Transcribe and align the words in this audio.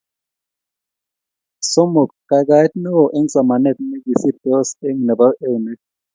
Somok, 1.71 2.09
kaikaet 2.29 2.71
neo 2.83 3.03
eng 3.17 3.29
somanet 3.33 3.77
ne 3.89 3.97
kisiirstos 4.05 4.69
eng 4.87 4.99
nebo 5.07 5.27
eunek 5.45 5.79